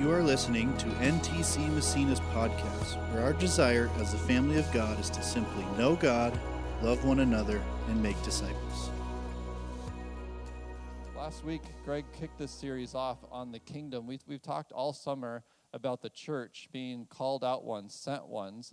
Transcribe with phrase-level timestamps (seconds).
[0.00, 4.98] You are listening to NTC Massena's podcast, where our desire as the family of God
[4.98, 6.32] is to simply know God,
[6.80, 8.90] love one another, and make disciples.
[11.14, 14.06] Last week, Greg kicked this series off on the kingdom.
[14.06, 15.44] We've, we've talked all summer
[15.74, 18.72] about the church being called out ones, sent ones,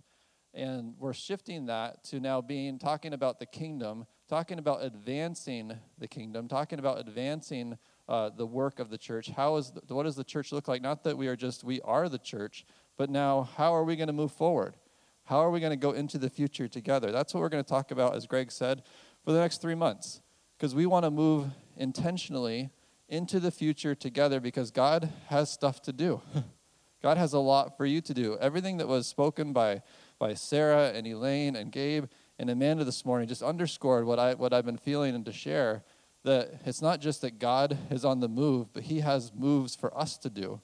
[0.54, 6.08] and we're shifting that to now being talking about the kingdom, talking about advancing the
[6.08, 7.76] kingdom, talking about advancing
[8.08, 9.30] uh, the work of the church.
[9.30, 10.82] How is the, what does the church look like?
[10.82, 12.64] Not that we are just we are the church,
[12.96, 14.76] but now how are we going to move forward?
[15.24, 17.12] How are we going to go into the future together?
[17.12, 18.82] That's what we're going to talk about, as Greg said,
[19.24, 20.22] for the next three months,
[20.56, 22.70] because we want to move intentionally
[23.10, 26.22] into the future together because God has stuff to do.
[27.02, 28.36] God has a lot for you to do.
[28.40, 29.82] Everything that was spoken by
[30.18, 32.06] by Sarah and Elaine and Gabe
[32.38, 35.84] and Amanda this morning just underscored what I what I've been feeling and to share
[36.24, 39.96] that it's not just that God is on the move, but He has moves for
[39.96, 40.60] us to do.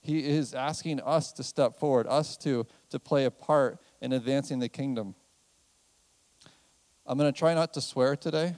[0.00, 4.58] He is asking us to step forward, us to, to play a part in advancing
[4.58, 5.14] the kingdom.
[7.06, 8.54] I'm going to try not to swear today.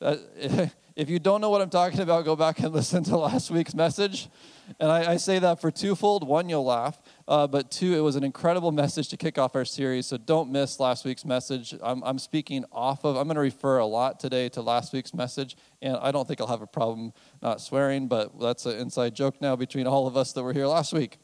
[0.96, 3.74] if you don't know what I'm talking about, go back and listen to last week's
[3.74, 4.28] message.
[4.78, 6.26] And I, I say that for twofold.
[6.26, 7.02] One, you'll laugh.
[7.28, 10.06] Uh, but two, it was an incredible message to kick off our series.
[10.06, 11.74] So don't miss last week's message.
[11.82, 15.12] I'm, I'm speaking off of, I'm going to refer a lot today to last week's
[15.12, 15.56] message.
[15.82, 19.40] And I don't think I'll have a problem not swearing, but that's an inside joke
[19.40, 21.18] now between all of us that were here last week.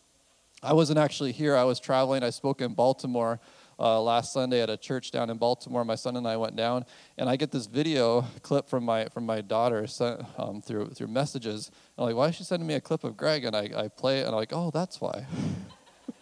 [0.62, 2.22] I wasn't actually here, I was traveling.
[2.22, 3.40] I spoke in Baltimore
[3.78, 5.84] uh, last Sunday at a church down in Baltimore.
[5.84, 6.84] My son and I went down,
[7.18, 11.08] and I get this video clip from my from my daughter sent um, through through
[11.08, 11.68] messages.
[11.68, 13.44] And I'm like, why is she sending me a clip of Greg?
[13.44, 15.26] And I, I play it, and I'm like, oh, that's why.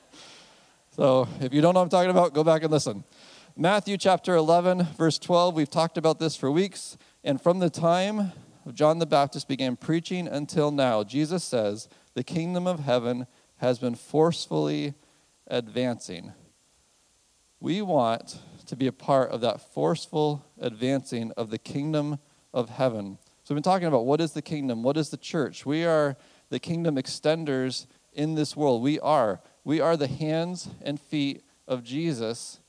[0.91, 3.05] so if you don't know what I'm talking about, go back and listen.
[3.56, 5.55] Matthew chapter 11, verse 12.
[5.55, 8.33] We've talked about this for weeks, and from the time
[8.72, 13.27] John the Baptist began preaching until now, Jesus says, the kingdom of heaven
[13.58, 14.94] has been forcefully
[15.46, 16.33] advancing.
[17.64, 22.19] We want to be a part of that forceful advancing of the kingdom
[22.52, 23.17] of heaven.
[23.42, 25.64] So we've been talking about what is the kingdom, what is the church.
[25.64, 26.19] We are
[26.51, 28.83] the kingdom extenders in this world.
[28.83, 29.41] We are.
[29.64, 32.61] We are the hands and feet of Jesus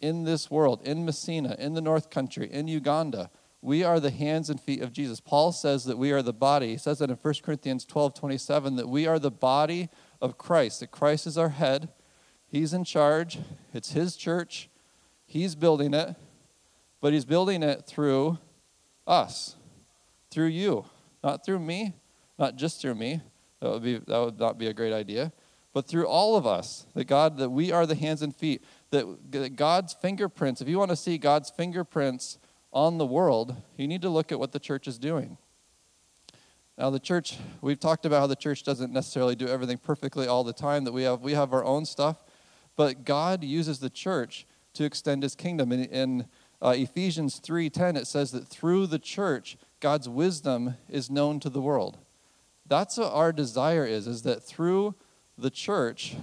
[0.00, 3.28] in this world, in Massena, in the North Country, in Uganda.
[3.60, 5.20] We are the hands and feet of Jesus.
[5.20, 6.68] Paul says that we are the body.
[6.68, 9.90] He says that in 1 Corinthians 12 27, that we are the body
[10.22, 11.90] of Christ, that Christ is our head,
[12.50, 13.38] He's in charge.
[13.72, 14.68] It's His church.
[15.26, 16.16] He's building it,
[17.00, 18.38] but He's building it through
[19.06, 19.56] us,
[20.30, 20.86] through you,
[21.22, 21.94] not through me,
[22.38, 23.20] not just through me.
[23.60, 25.32] That would be that would not be a great idea,
[25.72, 26.86] but through all of us.
[26.94, 28.64] That God, that we are the hands and feet.
[28.90, 30.62] That, that God's fingerprints.
[30.62, 32.38] If you want to see God's fingerprints
[32.72, 35.36] on the world, you need to look at what the church is doing.
[36.78, 40.44] Now, the church, we've talked about how the church doesn't necessarily do everything perfectly all
[40.44, 42.22] the time, that we have, we have our own stuff.
[42.78, 45.72] But God uses the church to extend his kingdom.
[45.72, 46.26] In, in
[46.62, 51.60] uh, Ephesians 3:10 it says that through the church God's wisdom is known to the
[51.60, 51.98] world.
[52.64, 54.94] That's what our desire is is that through
[55.36, 56.14] the church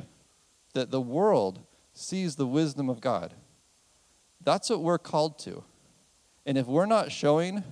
[0.74, 1.60] that the world
[1.94, 3.34] sees the wisdom of God.
[4.40, 5.66] That's what we're called to.
[6.46, 7.66] And if we're not showing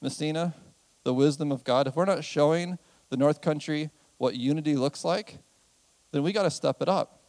[0.00, 0.54] Massena
[1.02, 5.38] the wisdom of God, if we're not showing the North Country what unity looks like,
[6.12, 7.19] then we got to step it up.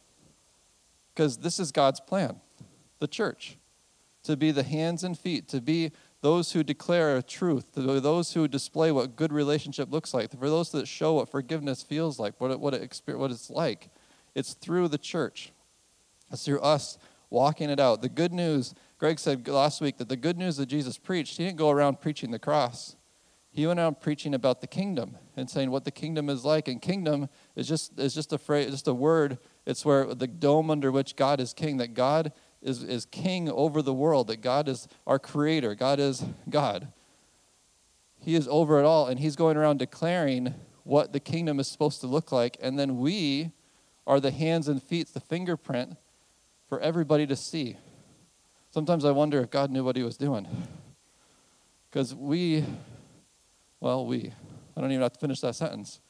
[1.14, 2.40] Because this is God's plan
[2.98, 3.58] the church,
[4.22, 5.90] to be the hands and feet, to be
[6.20, 10.48] those who declare a truth, to those who display what good relationship looks like, for
[10.48, 13.88] those that show what forgiveness feels like, what, it, what, it, what it's like.
[14.36, 15.52] It's through the church,
[16.30, 16.96] it's through us
[17.28, 18.02] walking it out.
[18.02, 21.44] The good news, Greg said last week that the good news that Jesus preached, he
[21.44, 22.94] didn't go around preaching the cross.
[23.52, 26.68] He went out preaching about the kingdom and saying what the kingdom is like.
[26.68, 30.70] And kingdom is just, is just a phrase, just a word it's where the dome
[30.70, 34.68] under which God is king, that God is, is king over the world, that God
[34.68, 36.88] is our creator, God is God.
[38.20, 40.54] He is over it all, and He's going around declaring
[40.84, 42.56] what the kingdom is supposed to look like.
[42.60, 43.52] And then we
[44.06, 45.96] are the hands and feet, the fingerprint
[46.68, 47.76] for everybody to see.
[48.70, 50.46] Sometimes I wonder if God knew what He was doing.
[51.90, 52.64] Because we,
[53.82, 54.32] well, we,
[54.76, 56.00] I don't even have to finish that sentence.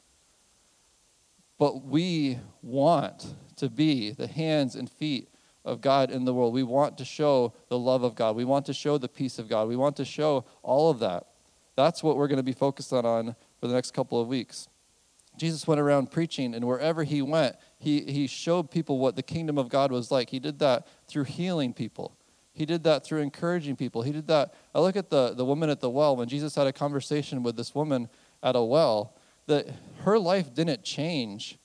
[1.59, 5.31] But we want to be the hands and feet
[5.65, 6.53] of God in the world.
[6.53, 8.37] We want to show the love of God.
[8.37, 9.69] We want to show the peace of God.
[9.69, 11.29] We want to show all of that.
[11.75, 14.69] That's what we're going to be focused on, for the next couple of weeks.
[15.39, 19.57] Jesus went around preaching, and wherever he went, he, he showed people what the kingdom
[19.57, 20.29] of God was like.
[20.29, 22.19] He did that through healing people.
[22.53, 24.03] He did that through encouraging people.
[24.03, 24.55] He did that.
[24.75, 27.57] I look at the, the woman at the well when Jesus had a conversation with
[27.57, 28.09] this woman
[28.43, 29.15] at a well,
[29.47, 29.69] that
[30.01, 31.59] her life didn't change.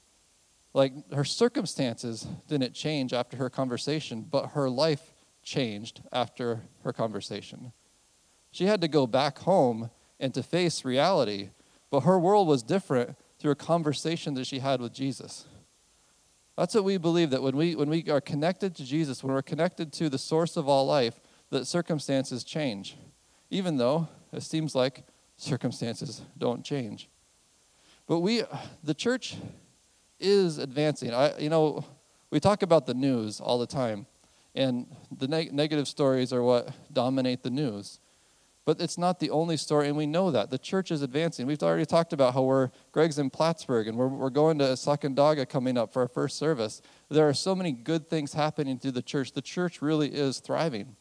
[0.74, 5.14] Like her circumstances didn't change after her conversation, but her life
[5.44, 7.74] changed after her conversation.
[8.52, 11.50] She had to go back home and to face reality,
[11.92, 15.46] but her world was different through a conversation that she had with Jesus.
[16.58, 19.44] That's what we believe that when we when we are connected to Jesus, when we're
[19.44, 21.20] connected to the source of all life,
[21.52, 22.98] that circumstances change.
[23.52, 25.04] Even though it seems like
[25.38, 27.10] circumstances don't change.
[28.08, 28.44] But we
[28.84, 29.38] the church
[30.20, 31.14] is advancing.
[31.14, 31.86] I you know,
[32.32, 34.08] we talk about the news all the time.
[34.56, 38.00] And the neg- negative stories are what dominate the news.
[38.68, 40.50] But it's not the only story, and we know that.
[40.50, 41.48] The church is advancing.
[41.48, 45.48] We've already talked about how we're, Greg's in Plattsburgh, and we're, we're going to Sacandaga
[45.48, 46.82] coming up for our first service.
[47.08, 49.32] There are so many good things happening through the church.
[49.32, 50.98] The church really is thriving.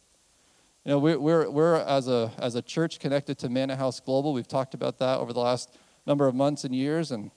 [0.85, 4.33] You know, we're, we're, we're as, a, as a church connected to Manor House Global.
[4.33, 5.77] We've talked about that over the last
[6.07, 7.33] number of months and years, and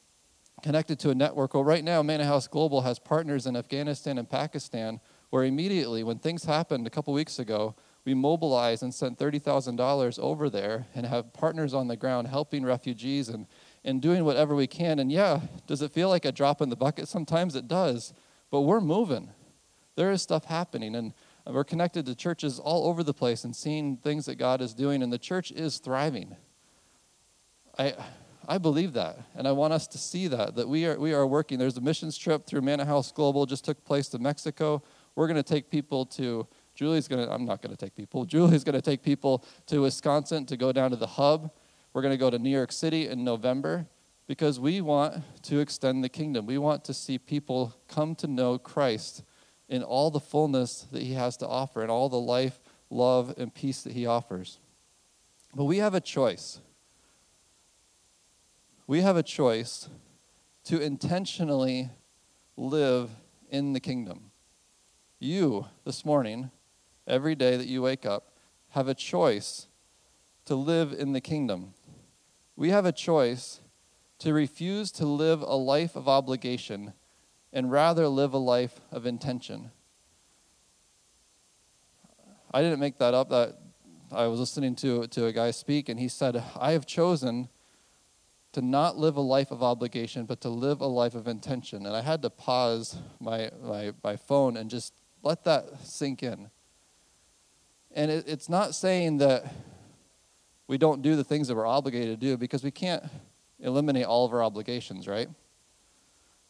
[0.61, 1.55] connected to a network.
[1.55, 6.19] Well, right now, Manor House Global has partners in Afghanistan and Pakistan where immediately, when
[6.19, 7.75] things happened a couple weeks ago,
[8.09, 13.29] we mobilized and sent $30,000 over there and have partners on the ground helping refugees
[13.29, 13.45] and,
[13.83, 14.97] and doing whatever we can.
[14.97, 17.07] And yeah, does it feel like a drop in the bucket?
[17.07, 18.11] Sometimes it does,
[18.49, 19.29] but we're moving.
[19.95, 21.13] There is stuff happening, and
[21.45, 25.03] we're connected to churches all over the place and seeing things that God is doing,
[25.03, 26.35] and the church is thriving.
[27.77, 27.93] I,
[28.47, 31.27] I believe that, and I want us to see that, that we are, we are
[31.27, 31.59] working.
[31.59, 34.81] There's a missions trip through Manor House Global, just took place to Mexico.
[35.13, 36.47] We're going to take people to,
[36.79, 39.81] Julie's going to, I'm not going to take people, Julie's going to take people to
[39.81, 41.51] Wisconsin to go down to the hub.
[41.91, 43.85] We're going to go to New York City in November
[44.27, 46.45] because we want to extend the kingdom.
[46.45, 49.23] We want to see people come to know Christ
[49.67, 53.53] in all the fullness that he has to offer and all the life, love, and
[53.53, 54.57] peace that he offers.
[55.53, 56.61] But we have a choice.
[58.87, 59.89] We have a choice
[60.63, 61.89] to intentionally
[62.55, 63.09] live
[63.49, 64.31] in the kingdom.
[65.19, 66.51] You, this morning,
[67.09, 68.31] every day that you wake up,
[68.69, 69.67] have a choice
[70.45, 71.73] to live in the kingdom.
[72.55, 73.61] We have a choice
[74.19, 76.93] to refuse to live a life of obligation
[77.51, 79.71] and rather live a life of intention.
[82.51, 83.29] I didn't make that up.
[83.29, 83.57] That
[84.11, 87.49] I was listening to, to a guy speak, and he said, I have chosen
[88.53, 91.85] to not live a life of obligation, but to live a life of intention.
[91.85, 96.49] And I had to pause my, my, my phone and just let that sink in.
[97.93, 99.51] And it, it's not saying that
[100.67, 103.03] we don't do the things that we're obligated to do because we can't
[103.59, 105.27] eliminate all of our obligations, right?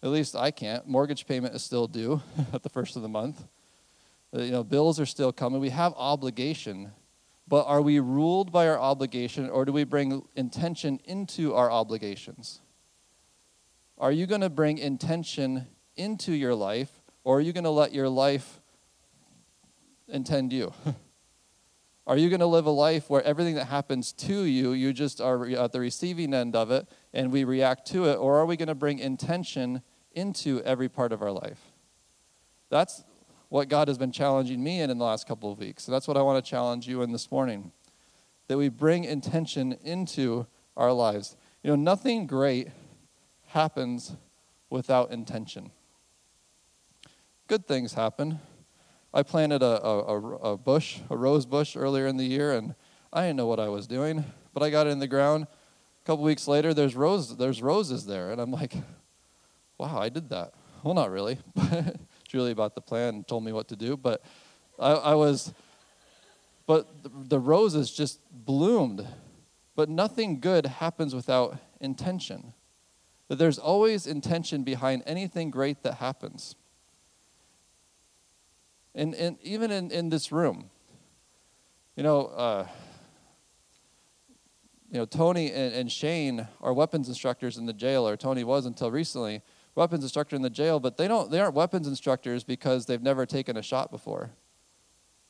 [0.03, 0.87] At least I can't.
[0.87, 2.21] Mortgage payment is still due
[2.53, 3.43] at the first of the month.
[4.35, 5.59] Uh, you know, bills are still coming.
[5.59, 6.91] We have obligation,
[7.47, 12.61] but are we ruled by our obligation or do we bring intention into our obligations?
[13.97, 16.91] Are you going to bring intention into your life
[17.23, 18.61] or are you going to let your life
[20.07, 20.73] intend you?
[22.09, 25.21] Are you going to live a life where everything that happens to you, you just
[25.21, 28.15] are uh, at the receiving end of it and we react to it?
[28.15, 29.83] Or are we going to bring intention
[30.13, 31.59] into every part of our life?
[32.71, 33.03] That's
[33.49, 35.87] what God has been challenging me in in the last couple of weeks.
[35.87, 37.71] And that's what I want to challenge you in this morning
[38.47, 41.37] that we bring intention into our lives.
[41.61, 42.69] You know, nothing great
[43.49, 44.15] happens
[44.71, 45.69] without intention.
[47.45, 48.39] Good things happen,
[49.13, 52.75] I planted a, a, a, bush, a rose bush earlier in the year, and
[53.11, 54.23] I didn't know what I was doing,
[54.53, 55.47] but I got it in the ground.
[56.03, 58.73] A couple weeks later, there's rose, there's roses there, and I'm like,
[59.79, 60.53] wow, I did that.
[60.83, 61.39] Well, not really.
[62.27, 64.21] Julie bought the plan and told me what to do, but
[64.77, 65.53] I, I was,
[66.67, 69.07] but the roses just bloomed.
[69.75, 72.53] But nothing good happens without intention.
[73.27, 76.55] That there's always intention behind anything great that happens.
[78.95, 80.69] And, and even in, in this room,
[81.95, 82.67] you know, uh,
[84.91, 88.65] you know, Tony and, and, Shane are weapons instructors in the jail, or Tony was
[88.65, 89.43] until recently,
[89.75, 93.25] weapons instructor in the jail, but they don't they aren't weapons instructors because they've never
[93.25, 94.31] taken a shot before.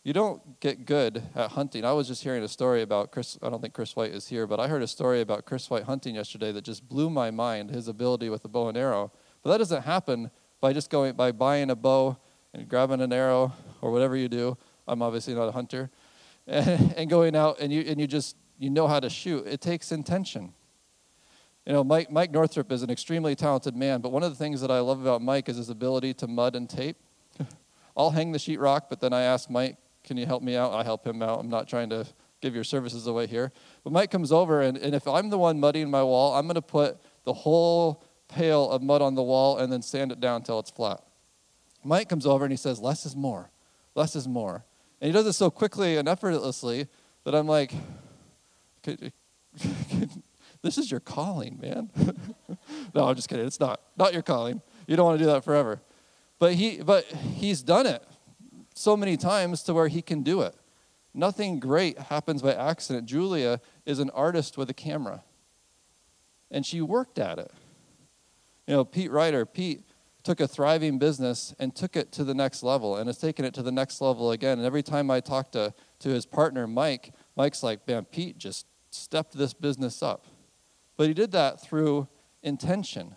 [0.04, 1.84] You don't get good at hunting.
[1.84, 4.48] I was just hearing a story about Chris I don't think Chris White is here,
[4.48, 7.72] but I heard a story about Chris White hunting yesterday that just blew my mind,
[7.72, 9.12] his ability with the bow and arrow.
[9.44, 12.18] But that doesn't happen by just going by buying a bow
[12.53, 14.58] and grabbing an arrow or whatever you do.
[14.88, 15.89] I'm obviously not a hunter.
[16.48, 19.46] And, and going out and you, and you just, you know how to shoot.
[19.48, 20.53] It takes intention.
[21.65, 24.62] You know, Mike, Mike Northrup is an extremely talented man, but one of the things
[24.62, 26.98] that I love about Mike is his ability to mud and tape.
[27.98, 30.74] I'll hang the sheetrock, but then I ask Mike, can you help me out?
[30.74, 31.39] I help him out.
[31.39, 32.08] I'm not trying to
[32.41, 33.51] give your services away here.
[33.84, 36.56] But Mike comes over, and, and if I'm the one muddying my wall, I'm going
[36.56, 40.38] to put the whole pail of mud on the wall and then sand it down
[40.38, 41.03] until it's flat.
[41.83, 43.51] Mike comes over and he says, Less is more.
[43.95, 44.65] Less is more.
[45.01, 46.88] And he does it so quickly and effortlessly
[47.24, 47.74] that I'm like,
[50.62, 51.89] This is your calling, man.
[52.93, 53.45] no, I'm just kidding.
[53.45, 53.79] It's not.
[53.98, 54.62] Not your calling.
[54.88, 55.81] You don't want to do that forever.
[56.38, 58.03] But he but he's done it
[58.75, 60.55] so many times to where he can do it.
[61.13, 63.07] Nothing great happens by accident.
[63.07, 65.24] Julia is an artist with a camera.
[66.51, 67.51] And she worked at it.
[68.67, 69.83] You know, Pete Ryder, Pete
[70.29, 73.51] took a thriving business and took it to the next level and has taken it
[73.51, 74.59] to the next level again.
[74.59, 78.67] And every time I talk to, to his partner, Mike, Mike's like, man, Pete just
[78.91, 80.27] stepped this business up.
[80.98, 82.07] But he did that through
[82.43, 83.15] intention.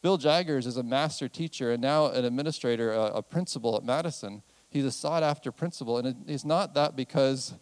[0.00, 4.42] Bill Jaggers is a master teacher and now an administrator, a, a principal at Madison.
[4.70, 7.52] He's a sought after principal, and he's not that because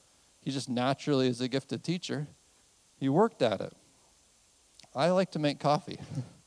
[0.40, 2.28] he just naturally is a gifted teacher.
[2.96, 3.72] He worked at it.
[4.94, 5.98] I like to make coffee.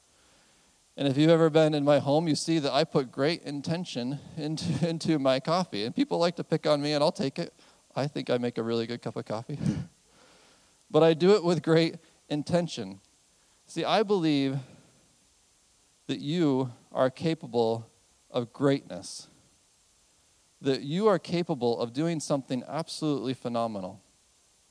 [1.01, 4.19] and if you've ever been in my home, you see that I put great intention
[4.37, 5.83] into, into my coffee.
[5.83, 7.55] And people like to pick on me, and I'll take it.
[7.95, 9.57] I think I make a really good cup of coffee.
[10.91, 11.95] but I do it with great
[12.29, 12.99] intention.
[13.65, 14.59] See, I believe
[16.05, 17.89] that you are capable
[18.29, 19.27] of greatness
[20.61, 23.99] that you are capable of doing something absolutely phenomenal.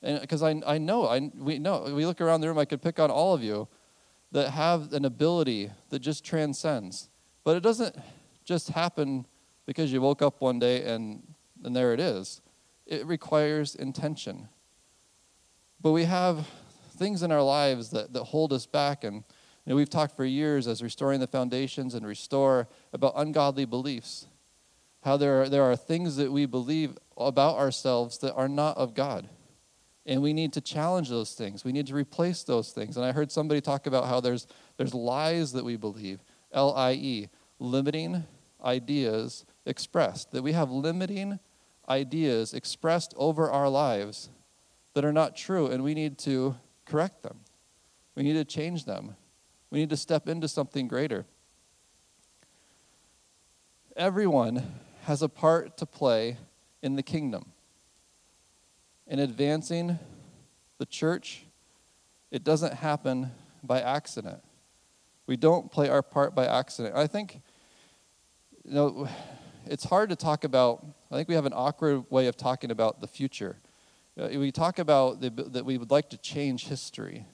[0.02, 2.80] And because I, I know, I, we know, we look around the room, I could
[2.80, 3.66] pick on all of you
[4.32, 7.08] that have an ability that just transcends.
[7.44, 7.96] But it doesn't
[8.44, 9.26] just happen
[9.66, 11.22] because you woke up one day and,
[11.64, 12.40] and there it is.
[12.86, 14.48] It requires intention.
[15.80, 16.46] But we have
[16.96, 19.04] things in our lives that, that hold us back.
[19.04, 19.22] And you
[19.66, 24.26] know, we've talked for years as restoring the foundations and restore about ungodly beliefs
[25.02, 28.94] how there are, there are things that we believe about ourselves that are not of
[28.94, 29.28] God.
[30.06, 31.64] And we need to challenge those things.
[31.64, 32.96] We need to replace those things.
[32.96, 36.20] And I heard somebody talk about how there's, there's lies that we believe
[36.52, 37.28] L I E,
[37.58, 38.24] limiting
[38.64, 40.32] ideas expressed.
[40.32, 41.38] That we have limiting
[41.88, 44.30] ideas expressed over our lives
[44.94, 47.40] that are not true, and we need to correct them.
[48.16, 49.16] We need to change them.
[49.70, 51.26] We need to step into something greater.
[53.96, 56.38] Everyone has a part to play
[56.82, 57.52] in the kingdom.
[59.10, 59.98] In advancing
[60.78, 61.44] the church,
[62.30, 64.38] it doesn't happen by accident.
[65.26, 66.94] We don't play our part by accident.
[66.94, 67.40] I think,
[68.64, 69.08] you know,
[69.66, 73.00] it's hard to talk about, I think we have an awkward way of talking about
[73.00, 73.56] the future.
[74.16, 77.26] Uh, we talk about the, that we would like to change history,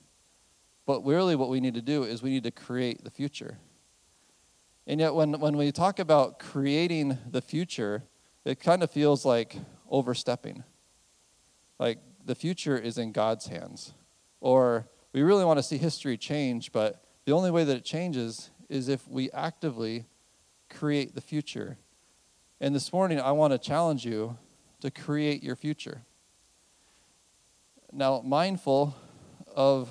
[0.86, 3.58] but really what we need to do is we need to create the future.
[4.86, 8.04] And yet, when, when we talk about creating the future,
[8.46, 9.56] it kind of feels like
[9.90, 10.64] overstepping.
[11.78, 13.94] Like the future is in God's hands.
[14.40, 18.50] Or we really want to see history change, but the only way that it changes
[18.68, 20.06] is if we actively
[20.68, 21.78] create the future.
[22.60, 24.36] And this morning, I want to challenge you
[24.80, 26.02] to create your future.
[27.92, 28.94] Now, mindful
[29.54, 29.88] of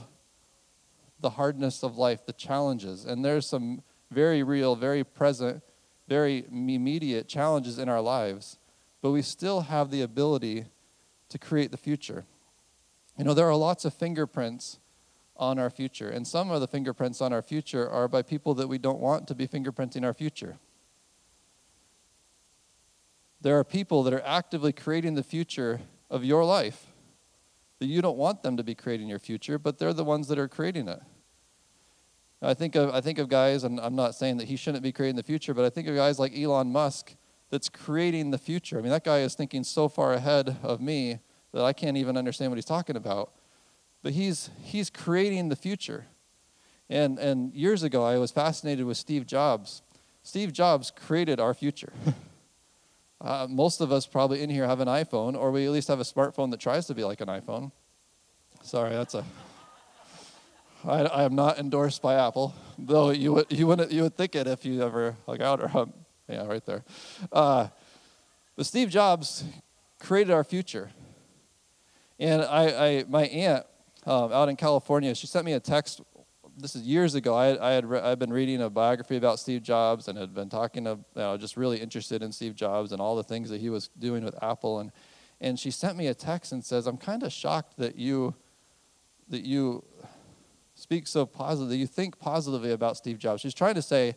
[1.20, 5.64] the hardness of life, the challenges, and there's some very real, very present,
[6.08, 8.60] very immediate challenges in our lives,
[9.02, 10.66] but we still have the ability
[11.30, 12.26] to create the future.
[13.18, 14.80] You know, there are lots of fingerprints
[15.38, 18.68] on our future, and some of the fingerprints on our future are by people that
[18.68, 20.58] we don't want to be fingerprinting our future.
[23.42, 26.88] There are people that are actively creating the future of your life
[27.80, 30.40] that you don't want them to be creating your future, but they're the ones that
[30.40, 31.02] are creating it.
[32.42, 34.92] I think of I think of guys, and I'm not saying that he shouldn't be
[34.92, 37.16] creating the future, but I think of guys like Elon Musk
[37.50, 38.78] that's creating the future.
[38.78, 41.20] I mean, that guy is thinking so far ahead of me
[41.54, 43.32] that I can't even understand what he's talking about.
[44.04, 46.06] But he's he's creating the future.
[46.90, 49.82] And and years ago I was fascinated with Steve Jobs.
[50.22, 51.94] Steve Jobs created our future.
[53.22, 56.00] uh, most of us probably in here have an iPhone, or we at least have
[56.00, 57.72] a smartphone that tries to be like an iPhone.
[58.62, 59.24] Sorry, that's a
[60.86, 64.36] I, I, am not endorsed by Apple, though you would you wouldn't you would think
[64.36, 65.94] it if you ever hung out or um,
[66.28, 66.84] yeah right there.
[67.32, 67.68] Uh,
[68.56, 69.44] but Steve Jobs
[70.00, 70.92] created our future,
[72.20, 73.66] and I, I my aunt
[74.06, 76.02] um, out in California she sent me a text.
[76.58, 77.36] This is years ago.
[77.36, 80.48] I, I had re- I'd been reading a biography about Steve Jobs and had been
[80.48, 83.60] talking to you know, just really interested in Steve Jobs and all the things that
[83.60, 84.92] he was doing with Apple and
[85.42, 88.36] and she sent me a text and says I'm kind of shocked that you
[89.28, 89.84] that you
[90.76, 93.42] speak so positively, you think positively about Steve Jobs.
[93.42, 94.16] She's trying to say,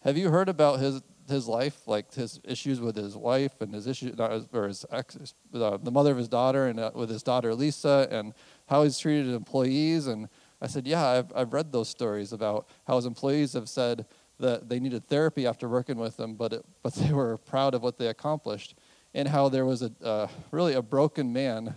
[0.00, 3.86] have you heard about his his life, like his issues with his wife and his
[3.86, 4.18] issues,
[4.52, 8.08] or his ex, uh, the mother of his daughter, and uh, with his daughter Lisa,
[8.10, 8.34] and
[8.66, 10.06] how he's treated employees.
[10.06, 10.28] And
[10.60, 14.06] I said, yeah, I've, I've read those stories about how his employees have said
[14.38, 17.82] that they needed therapy after working with him, but it, but they were proud of
[17.82, 18.74] what they accomplished,
[19.14, 21.74] and how there was a uh, really a broken man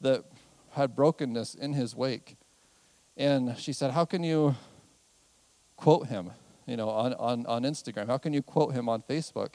[0.00, 0.24] that
[0.70, 2.36] had brokenness in his wake.
[3.16, 4.56] And she said, how can you
[5.76, 6.30] quote him?
[6.66, 8.06] You know, on, on, on Instagram?
[8.06, 9.54] How can you quote him on Facebook?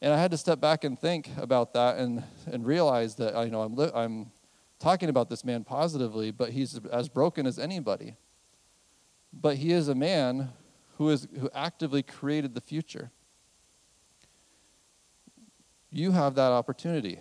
[0.00, 3.50] And I had to step back and think about that and, and realize that, you
[3.50, 4.30] know, I'm, li- I'm
[4.78, 8.16] talking about this man positively, but he's as broken as anybody.
[9.32, 10.50] But he is a man
[10.98, 13.10] who, is, who actively created the future.
[15.90, 17.20] You have that opportunity.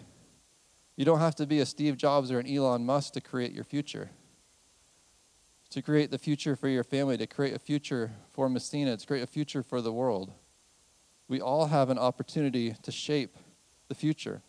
[0.98, 3.64] You don't have to be a Steve Jobs or an Elon Musk to create your
[3.64, 4.10] future
[5.76, 9.22] to create the future for your family, to create a future for Massena, to create
[9.22, 10.32] a future for the world.
[11.28, 13.36] We all have an opportunity to shape
[13.90, 14.42] the future.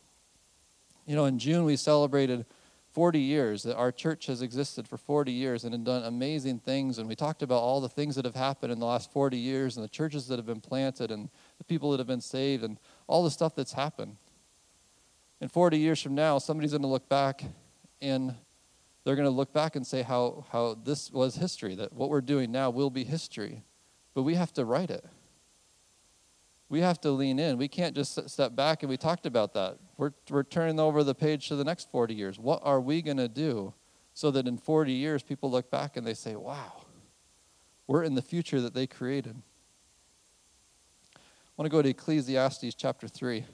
[1.04, 2.46] You know, in June we celebrated
[2.92, 6.98] 40 years that our church has existed for 40 years and done amazing things.
[6.98, 9.76] And we talked about all the things that have happened in the last 40 years
[9.76, 11.28] and the churches that have been planted and
[11.58, 12.78] the people that have been saved and
[13.08, 14.14] all the stuff that's happened.
[15.40, 17.42] And 40 years from now, somebody's going to look back
[18.00, 18.36] and
[19.06, 22.20] they're going to look back and say how, how this was history, that what we're
[22.20, 23.62] doing now will be history.
[24.14, 25.04] But we have to write it.
[26.68, 27.56] We have to lean in.
[27.56, 29.78] We can't just step back, and we talked about that.
[29.96, 32.36] We're, we're turning over the page to the next 40 years.
[32.36, 33.74] What are we going to do
[34.12, 36.72] so that in 40 years people look back and they say, wow,
[37.86, 39.40] we're in the future that they created?
[41.14, 41.20] I
[41.56, 43.44] want to go to Ecclesiastes chapter 3.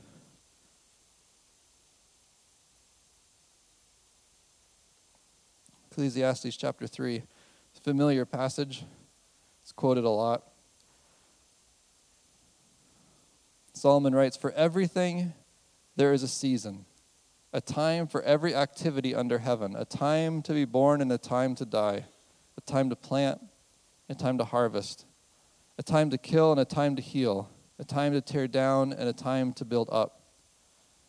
[5.93, 7.17] Ecclesiastes chapter 3.
[7.17, 8.87] It's a familiar passage,
[9.61, 10.43] it's quoted a lot.
[13.75, 15.35] Solomon writes For everything
[15.95, 16.87] there is a season,
[17.53, 21.55] a time for every activity under heaven, a time to be born and a time
[21.57, 22.07] to die,
[22.57, 23.43] a time to plant
[24.09, 25.05] and a time to harvest,
[25.77, 29.11] a time to kill and a time to heal, a time to tear down and
[29.11, 30.23] a time to build up,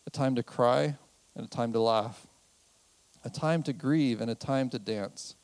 [0.06, 0.94] a time to cry
[1.34, 2.26] and a time to laugh
[3.24, 5.34] a time to grieve and a time to dance,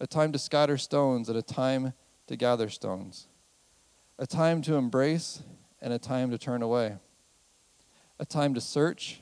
[0.00, 1.92] a time to scatter stones and a time
[2.26, 3.28] to gather stones,
[4.18, 5.42] a time to embrace
[5.80, 6.96] and a time to turn away,
[8.18, 9.20] a time to search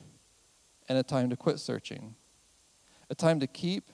[0.87, 2.15] and a time to quit searching,
[3.09, 3.91] a time to keep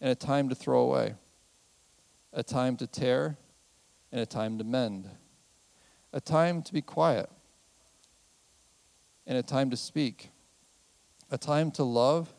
[0.00, 1.14] and a time to throw away,
[2.32, 3.36] a time to tear
[4.10, 5.08] and a time to mend,
[6.12, 7.30] a time to be quiet
[9.24, 10.30] and a time to speak,
[11.30, 12.34] a time to love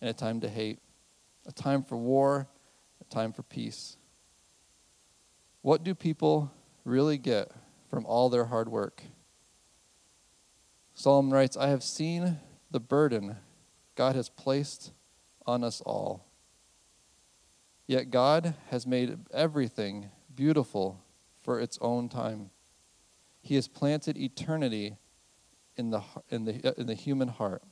[0.00, 0.78] and a time to hate,
[1.46, 2.48] a time for war,
[3.00, 3.96] a time for peace.
[5.62, 6.52] What do people
[6.84, 7.50] really get
[7.88, 9.02] from all their hard work?
[10.94, 12.38] Solomon writes, I have seen
[12.70, 13.36] the burden
[13.94, 14.92] God has placed
[15.46, 16.26] on us all.
[17.86, 21.00] Yet God has made everything beautiful
[21.42, 22.50] for its own time.
[23.42, 24.96] He has planted eternity
[25.76, 27.62] in the, in the, in the human heart.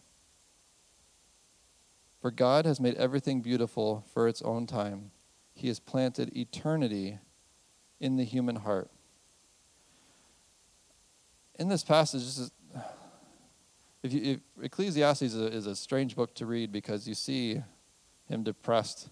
[2.22, 5.10] For God has made everything beautiful for its own time.
[5.52, 7.18] He has planted eternity
[7.98, 8.90] in the human heart.
[11.58, 12.50] In this passage, this is,
[14.04, 17.60] if, you, if Ecclesiastes is a, is a, strange book to read because you see
[18.28, 19.08] him depressed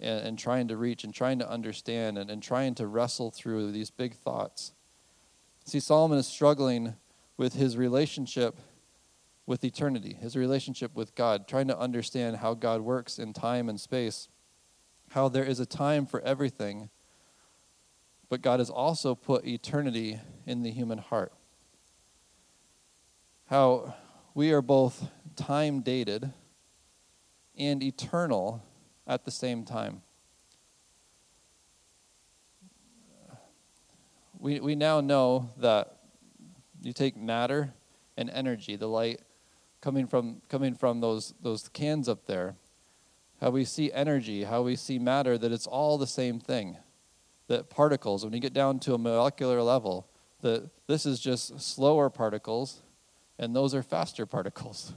[0.00, 3.72] and, and trying to reach and trying to understand and, and trying to wrestle through
[3.72, 4.72] these big thoughts.
[5.64, 6.94] See, Solomon is struggling
[7.36, 8.56] with his relationship
[9.46, 13.80] with eternity, his relationship with God, trying to understand how God works in time and
[13.80, 14.28] space,
[15.10, 16.90] how there is a time for everything,
[18.28, 21.32] but God has also put eternity in the human heart.
[23.46, 23.94] How
[24.34, 26.32] we are both time dated
[27.58, 28.62] and eternal
[29.06, 30.02] at the same time.
[34.38, 35.98] We, we now know that
[36.80, 37.74] you take matter
[38.16, 39.20] and energy, the light
[39.82, 42.54] coming from coming from those those cans up there
[43.42, 46.76] how we see energy how we see matter that it's all the same thing.
[47.48, 50.06] That particles when you get down to a molecular level
[50.40, 52.82] that this is just slower particles
[53.38, 54.92] and those are faster particles.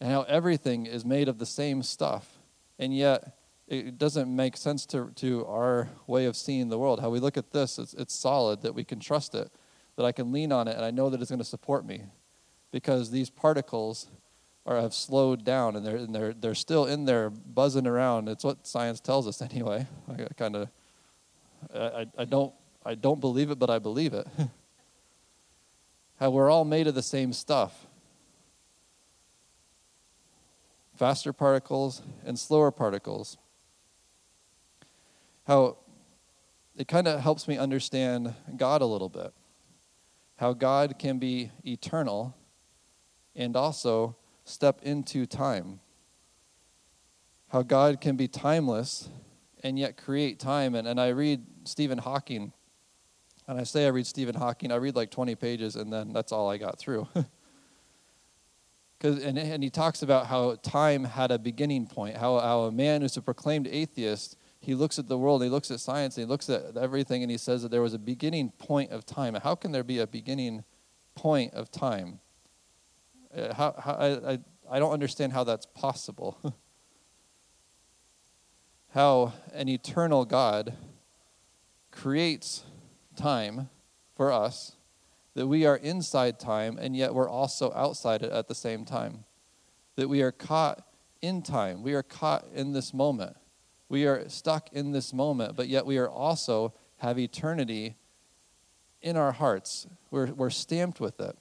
[0.00, 2.38] And how everything is made of the same stuff.
[2.78, 3.36] And yet
[3.68, 7.00] it doesn't make sense to, to our way of seeing the world.
[7.00, 9.52] How we look at this it's, it's solid that we can trust it
[9.96, 12.02] that i can lean on it and i know that it's going to support me
[12.74, 14.08] because these particles
[14.66, 18.28] are have slowed down and they're and they're they're still in there buzzing around.
[18.28, 19.86] It's what science tells us anyway.
[20.08, 20.68] I kind of
[21.72, 22.52] I, I don't
[22.84, 24.26] I don't believe it, but I believe it.
[26.18, 27.86] how we're all made of the same stuff
[30.96, 33.38] faster particles and slower particles.
[35.46, 35.76] How
[36.76, 39.32] it kind of helps me understand God a little bit.
[40.38, 42.34] How God can be eternal
[43.36, 45.80] and also step into time.
[47.48, 49.08] How God can be timeless
[49.62, 50.74] and yet create time.
[50.74, 52.52] And, and I read Stephen Hawking,
[53.48, 56.32] and I say I read Stephen Hawking, I read like 20 pages, and then that's
[56.32, 57.08] all I got through.
[59.00, 62.72] Cause, and, and he talks about how time had a beginning point, how, how a
[62.72, 66.24] man who's a proclaimed atheist, he looks at the world, he looks at science, he
[66.24, 69.34] looks at everything, and he says that there was a beginning point of time.
[69.34, 70.64] How can there be a beginning
[71.14, 72.20] point of time?
[73.34, 74.38] Uh, how, how, I, I,
[74.70, 76.38] I don't understand how that's possible.
[78.90, 80.74] how an eternal God
[81.90, 82.64] creates
[83.16, 83.68] time
[84.16, 84.76] for us
[85.34, 89.24] that we are inside time and yet we're also outside it at the same time.
[89.96, 90.86] That we are caught
[91.20, 91.82] in time.
[91.82, 93.36] We are caught in this moment.
[93.88, 97.96] We are stuck in this moment, but yet we are also have eternity
[99.02, 99.86] in our hearts.
[100.10, 101.36] We're, we're stamped with it.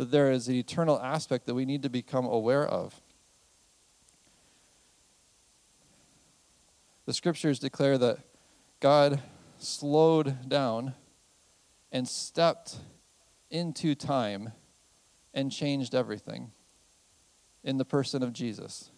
[0.00, 3.02] That there is an eternal aspect that we need to become aware of.
[7.04, 8.20] The scriptures declare that
[8.80, 9.20] God
[9.58, 10.94] slowed down
[11.92, 12.78] and stepped
[13.50, 14.52] into time
[15.34, 16.52] and changed everything
[17.62, 18.90] in the person of Jesus.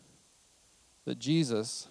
[1.05, 1.89] That Jesus,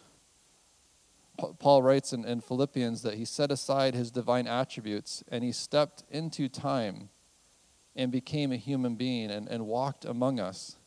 [1.59, 6.05] Paul writes in, in, Philippians, that he set aside his divine attributes and he stepped
[6.09, 7.09] into time
[7.95, 10.77] and became a human being and, and walked among us.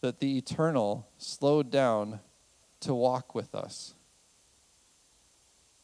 [0.00, 2.20] That the eternal slowed down
[2.80, 3.94] to walk with us,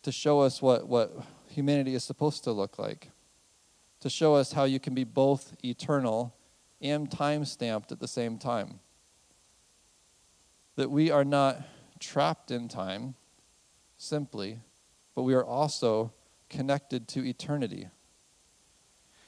[0.03, 1.13] to show us what, what
[1.49, 3.11] humanity is supposed to look like
[4.01, 6.37] to show us how you can be both eternal
[6.81, 8.81] and time stamped at the same time.
[10.77, 11.63] That we are not
[11.99, 13.15] trapped in time
[13.97, 14.61] simply,
[15.15, 16.13] but we are also
[16.51, 17.89] connected to eternity.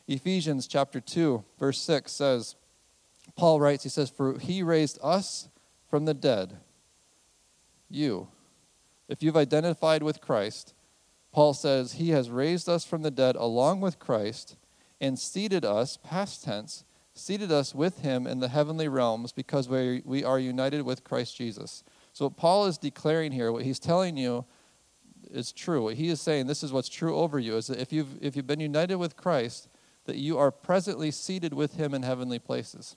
[0.08, 2.56] Ephesians chapter 2, verse 6 says,
[3.36, 5.48] Paul writes, he says, For he raised us
[5.88, 6.56] from the dead.
[7.90, 8.28] You.
[9.08, 10.74] If you've identified with Christ,
[11.32, 14.56] Paul says, He has raised us from the dead along with Christ
[15.00, 20.02] and seated us, past tense, seated us with him in the heavenly realms because we,
[20.04, 21.84] we are united with Christ Jesus.
[22.12, 24.44] So, what Paul is declaring here, what he's telling you
[25.30, 25.84] is true.
[25.84, 28.36] What he is saying, this is what's true over you, is that if you've, if
[28.36, 29.68] you've been united with Christ,
[30.08, 32.96] that you are presently seated with him in heavenly places.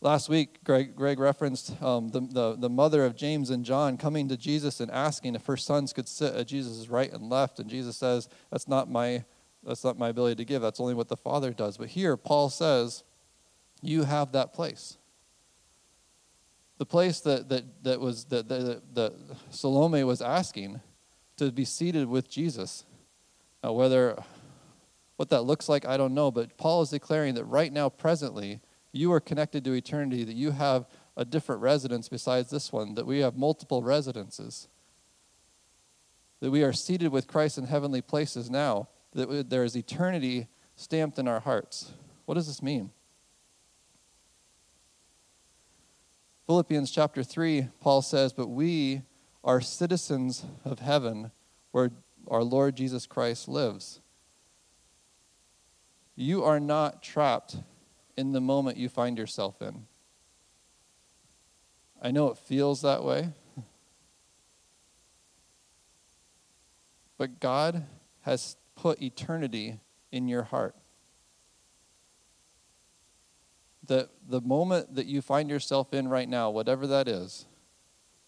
[0.00, 4.30] Last week, Greg, Greg referenced um, the, the, the mother of James and John coming
[4.30, 7.58] to Jesus and asking if her sons could sit at Jesus' right and left.
[7.58, 9.24] And Jesus says, That's not my,
[9.62, 10.62] that's not my ability to give.
[10.62, 11.76] That's only what the Father does.
[11.76, 13.04] But here, Paul says,
[13.82, 14.96] You have that place.
[16.78, 19.12] The place that, that, that, was, that, that, that
[19.50, 20.80] Salome was asking
[21.36, 22.84] to be seated with Jesus.
[23.62, 24.22] Now, whether
[25.16, 26.30] what that looks like, I don't know.
[26.30, 28.60] But Paul is declaring that right now, presently,
[28.92, 33.06] you are connected to eternity, that you have a different residence besides this one, that
[33.06, 34.68] we have multiple residences,
[36.40, 41.18] that we are seated with Christ in heavenly places now, that there is eternity stamped
[41.18, 41.92] in our hearts.
[42.24, 42.90] What does this mean?
[46.46, 49.02] Philippians chapter 3, Paul says, But we
[49.44, 51.30] are citizens of heaven
[51.70, 51.90] where
[52.28, 54.00] our Lord Jesus Christ lives.
[56.16, 57.56] You are not trapped
[58.16, 59.86] in the moment you find yourself in.
[62.00, 63.28] I know it feels that way.
[67.18, 67.84] But God
[68.22, 69.78] has put eternity
[70.10, 70.74] in your heart.
[73.86, 77.46] That the moment that you find yourself in right now, whatever that is,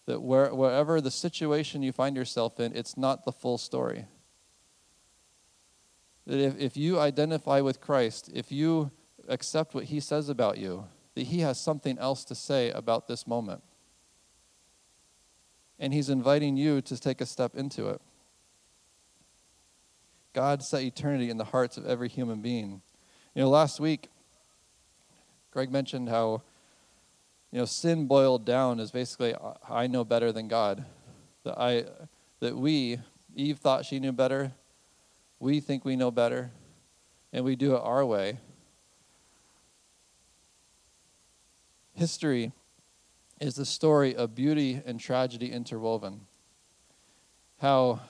[0.07, 4.05] that where, wherever the situation you find yourself in, it's not the full story.
[6.25, 8.91] That if, if you identify with Christ, if you
[9.27, 13.27] accept what he says about you, that he has something else to say about this
[13.27, 13.61] moment.
[15.77, 18.01] And he's inviting you to take a step into it.
[20.33, 22.81] God set eternity in the hearts of every human being.
[23.35, 24.07] You know, last week,
[25.51, 26.43] Greg mentioned how,
[27.57, 29.33] you know, sin boiled down is basically,
[29.67, 30.85] I know better than God.
[31.43, 31.85] That, I,
[32.39, 32.99] that we,
[33.35, 34.51] Eve thought she knew better,
[35.39, 36.51] we think we know better,
[37.33, 38.37] and we do it our way.
[41.93, 42.51] History
[43.41, 46.27] is the story of beauty and tragedy interwoven.
[47.57, 48.01] How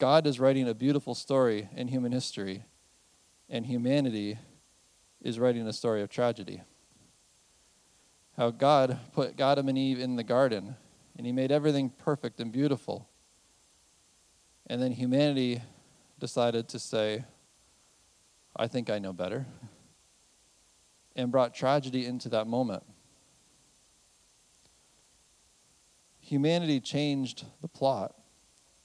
[0.00, 2.64] God is writing a beautiful story in human history,
[3.48, 4.38] and humanity
[5.22, 6.62] is writing a story of tragedy.
[8.38, 10.76] How God put Adam and Eve in the garden,
[11.16, 13.08] and He made everything perfect and beautiful.
[14.68, 15.60] And then humanity
[16.20, 17.24] decided to say,
[18.54, 19.44] I think I know better,
[21.16, 22.84] and brought tragedy into that moment.
[26.20, 28.14] Humanity changed the plot.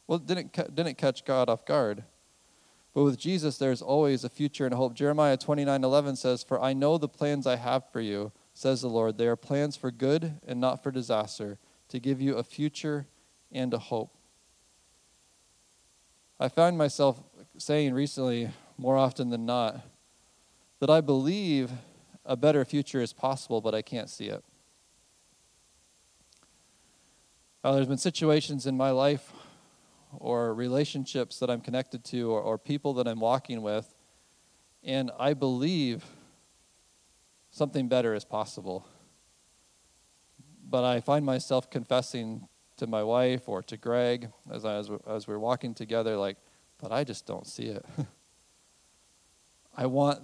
[0.07, 2.03] Well, it didn't, didn't catch God off guard.
[2.95, 4.95] But with Jesus, there's always a future and hope.
[4.95, 8.87] Jeremiah 29 11 says, For I know the plans I have for you, says the
[8.87, 9.17] Lord.
[9.17, 11.57] They are plans for good and not for disaster,
[11.89, 13.07] to give you a future
[13.51, 14.15] and a hope.
[16.39, 17.21] I found myself
[17.57, 19.81] saying recently, more often than not,
[20.79, 21.71] that I believe
[22.25, 24.43] a better future is possible, but I can't see it.
[27.63, 29.31] Uh, there's been situations in my life
[30.17, 33.93] or relationships that I'm connected to or, or people that I'm walking with,
[34.83, 36.03] and I believe
[37.53, 38.85] something better is possible.
[40.69, 45.27] But I find myself confessing to my wife or to Greg as, I, as, as
[45.27, 46.37] we're walking together, like,
[46.81, 47.85] but I just don't see it.
[49.77, 50.19] I want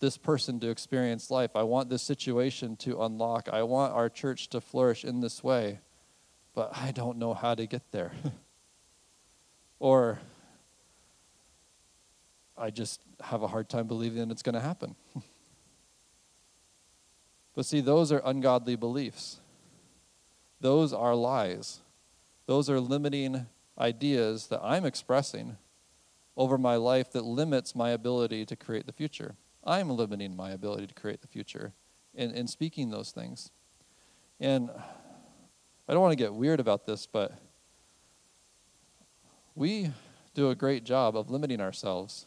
[0.00, 1.52] this person to experience life.
[1.54, 3.48] I want this situation to unlock.
[3.50, 5.78] I want our church to flourish in this way,
[6.54, 8.12] but I don't know how to get there.
[9.78, 10.18] or
[12.58, 14.96] I just have a hard time believing it's going to happen.
[17.54, 19.40] but see, those are ungodly beliefs.
[20.60, 21.80] Those are lies.
[22.46, 23.46] Those are limiting
[23.78, 25.56] ideas that I'm expressing
[26.36, 29.34] over my life that limits my ability to create the future.
[29.62, 31.72] I'm limiting my ability to create the future
[32.14, 33.50] in, in speaking those things.
[34.40, 34.70] And
[35.88, 37.32] I don't want to get weird about this, but
[39.54, 39.90] we
[40.34, 42.26] do a great job of limiting ourselves,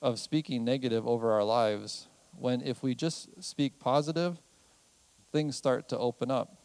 [0.00, 4.38] of speaking negative over our lives, when if we just speak positive,
[5.32, 6.56] things start to open up.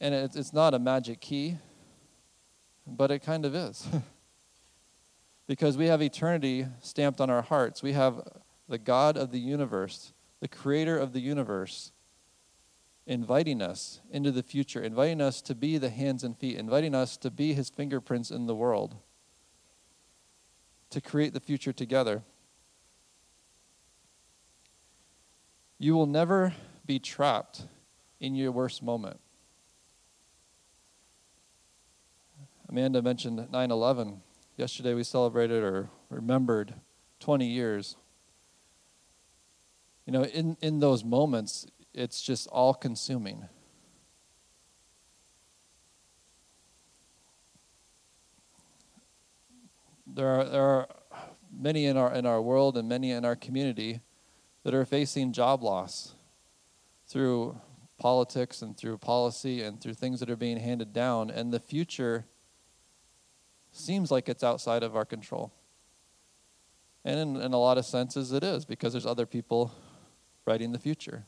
[0.00, 1.56] And it's, it's not a magic key,
[2.86, 3.86] but it kind of is.
[5.46, 7.82] because we have eternity stamped on our hearts.
[7.82, 8.20] We have
[8.68, 11.92] the God of the universe, the creator of the universe,
[13.06, 17.16] inviting us into the future, inviting us to be the hands and feet, inviting us
[17.18, 18.96] to be his fingerprints in the world,
[20.90, 22.22] to create the future together.
[25.78, 26.54] You will never
[26.86, 27.66] be trapped
[28.20, 29.18] in your worst moment.
[32.68, 34.20] Amanda mentioned 9 11.
[34.56, 36.74] Yesterday we celebrated or remembered
[37.20, 37.96] 20 years.
[40.06, 43.48] You know, in, in those moments, it's just all consuming.
[50.06, 50.88] There are, there are
[51.52, 54.00] many in our, in our world and many in our community
[54.64, 56.14] that are facing job loss
[57.06, 57.60] through
[57.98, 62.26] politics and through policy and through things that are being handed down, and the future
[63.70, 65.52] seems like it's outside of our control.
[67.04, 69.72] And in, in a lot of senses, it is because there's other people
[70.46, 71.26] writing the future.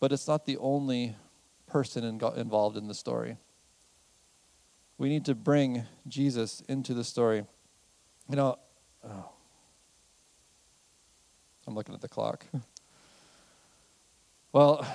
[0.00, 1.16] But it's not the only
[1.66, 3.36] person in, involved in the story.
[4.96, 7.44] We need to bring Jesus into the story.
[8.28, 8.58] You know,
[9.04, 9.30] oh,
[11.68, 12.46] I'm looking at the clock.
[14.54, 14.86] well,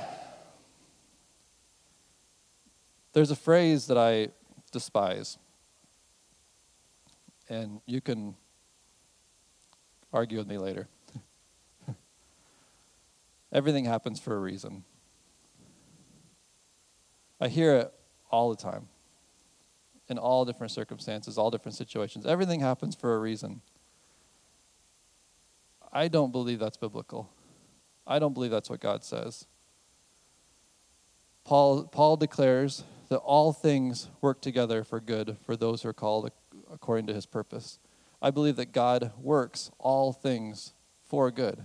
[3.14, 4.30] there's a phrase that I
[4.72, 5.38] despise
[7.48, 8.34] and you can
[10.12, 10.88] argue with me later.
[13.54, 14.84] Everything happens for a reason.
[17.40, 17.94] I hear it
[18.32, 18.88] all the time
[20.10, 22.26] in all different circumstances, all different situations.
[22.26, 23.62] Everything happens for a reason.
[25.94, 27.30] I don't believe that's biblical.
[28.06, 29.46] I don't believe that's what God says.
[31.46, 36.32] Paul, Paul declares that all things work together for good for those who are called
[36.72, 37.78] according to his purpose.
[38.22, 41.64] I believe that God works all things for good.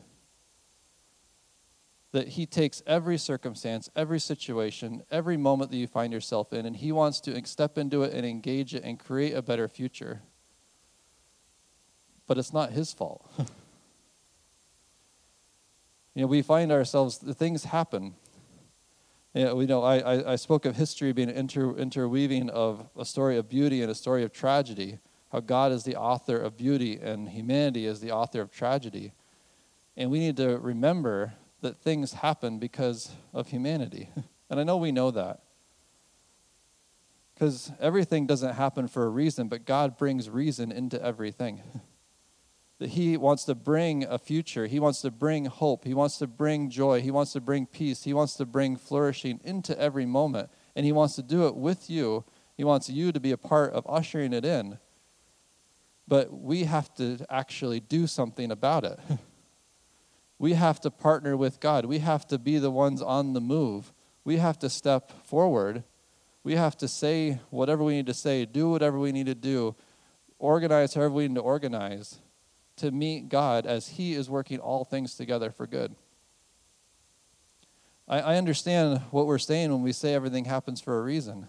[2.12, 6.76] That he takes every circumstance, every situation, every moment that you find yourself in, and
[6.76, 10.22] he wants to step into it and engage it and create a better future.
[12.26, 13.26] But it's not his fault.
[16.14, 18.14] you know, we find ourselves, things happen.
[19.34, 23.36] Yeah, we know I, I, I spoke of history being inter, interweaving of a story
[23.36, 24.98] of beauty and a story of tragedy.
[25.30, 29.12] How God is the author of beauty and humanity is the author of tragedy.
[29.96, 34.10] And we need to remember that things happen because of humanity.
[34.50, 35.42] and I know we know that.
[37.34, 41.62] Because everything doesn't happen for a reason, but God brings reason into everything.
[42.78, 46.26] that He wants to bring a future, He wants to bring hope, He wants to
[46.26, 50.50] bring joy, He wants to bring peace, He wants to bring flourishing into every moment.
[50.76, 52.24] And He wants to do it with you.
[52.56, 54.78] He wants you to be a part of ushering it in.
[56.06, 58.98] But we have to actually do something about it.
[60.38, 61.84] we have to partner with God.
[61.84, 63.92] We have to be the ones on the move.
[64.24, 65.84] We have to step forward
[66.48, 69.76] we have to say whatever we need to say, do whatever we need to do,
[70.38, 72.20] organize however we need to organize
[72.78, 75.94] to meet God as He is working all things together for good.
[78.08, 81.48] I, I understand what we're saying when we say everything happens for a reason.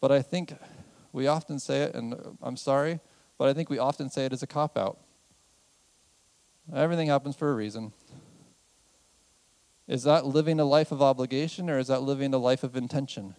[0.00, 0.54] But I think
[1.12, 3.00] we often say it, and I'm sorry,
[3.38, 4.98] but I think we often say it as a cop out.
[6.74, 7.92] Everything happens for a reason.
[9.88, 13.34] Is that living a life of obligation or is that living a life of intention?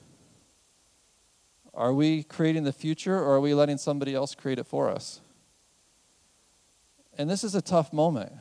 [1.74, 5.22] Are we creating the future or are we letting somebody else create it for us?
[7.18, 8.32] And this is a tough moment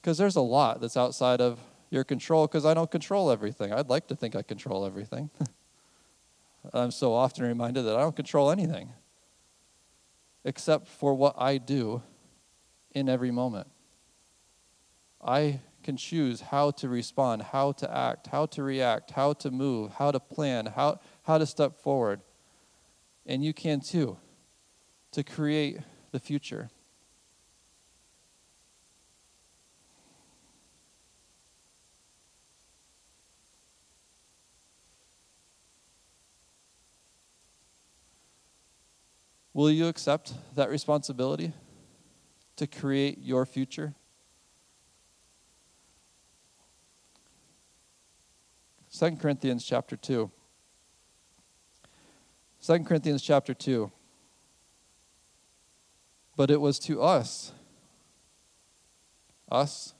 [0.00, 1.60] because there's a lot that's outside of
[1.90, 3.72] your control because I don't control everything.
[3.72, 5.30] I'd like to think I control everything.
[6.72, 8.90] I'm so often reminded that I don't control anything
[10.44, 12.02] except for what I do
[12.92, 13.68] in every moment.
[15.22, 19.92] I can choose how to respond, how to act, how to react, how to move,
[19.94, 22.20] how to plan, how, how to step forward
[23.26, 24.16] and you can too,
[25.12, 25.78] to create
[26.12, 26.70] the future.
[39.56, 41.50] Will you accept that responsibility
[42.56, 43.94] to create your future?
[48.90, 50.30] Second Corinthians chapter 2.
[52.66, 53.90] 2 Corinthians chapter 2.
[56.36, 57.52] But it was to us,
[59.50, 59.94] us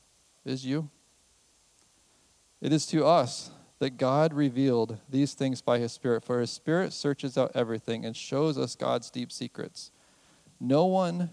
[0.45, 0.91] is you,
[2.61, 6.93] it is to us that God revealed these things by his Spirit, for his Spirit
[6.93, 9.91] searches out everything and shows us God's deep secrets.
[10.59, 11.31] No one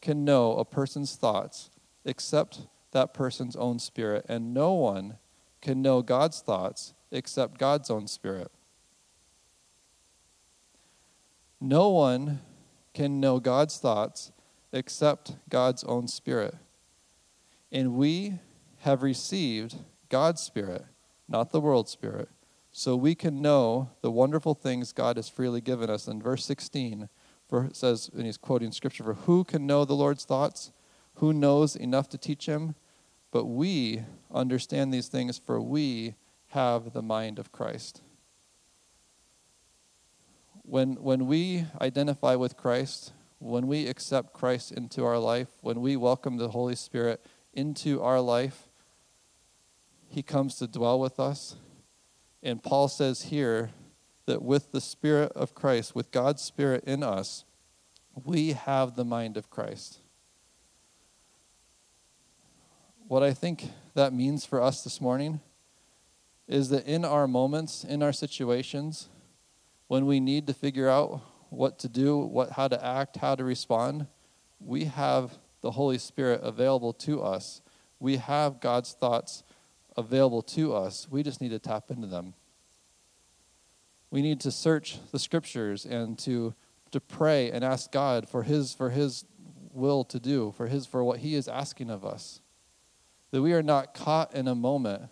[0.00, 1.70] can know a person's thoughts
[2.04, 5.18] except that person's own spirit, and no one
[5.60, 8.50] can know God's thoughts except God's own spirit.
[11.60, 12.40] No one
[12.94, 14.32] can know God's thoughts
[14.72, 16.54] except God's own Spirit.
[17.72, 18.34] And we
[18.80, 19.76] have received
[20.08, 20.84] God's Spirit,
[21.28, 22.28] not the world Spirit,
[22.72, 26.06] so we can know the wonderful things God has freely given us.
[26.06, 27.08] In verse 16,
[27.48, 30.72] for says, and he's quoting scripture, for who can know the Lord's thoughts?
[31.14, 32.74] Who knows enough to teach him?
[33.30, 36.14] But we understand these things, for we
[36.48, 38.02] have the mind of Christ
[40.68, 45.96] when, when we identify with Christ, when we accept Christ into our life, when we
[45.96, 48.67] welcome the Holy Spirit into our life,
[50.08, 51.56] He comes to dwell with us.
[52.42, 53.70] And Paul says here
[54.26, 57.44] that with the Spirit of Christ, with God's Spirit in us,
[58.24, 59.98] we have the mind of Christ.
[63.06, 65.40] What I think that means for us this morning
[66.46, 69.08] is that in our moments, in our situations,
[69.86, 73.44] when we need to figure out what to do, what, how to act, how to
[73.44, 74.06] respond,
[74.60, 77.62] we have the Holy Spirit available to us.
[77.98, 79.42] We have God's thoughts
[79.98, 81.06] available to us.
[81.10, 82.34] We just need to tap into them.
[84.10, 86.54] We need to search the scriptures and to,
[86.92, 89.24] to pray and ask God for his, for his
[89.72, 92.40] will to do, for, his, for what He is asking of us.
[93.30, 95.10] That we are not caught in a moment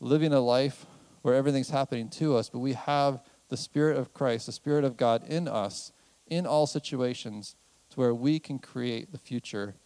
[0.00, 0.86] living a life
[1.22, 4.96] where everything's happening to us, but we have the Spirit of Christ, the Spirit of
[4.96, 5.92] God in us,
[6.26, 7.56] in all situations,
[7.90, 9.76] to where we can create the future.